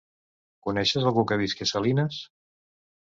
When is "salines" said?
1.73-2.17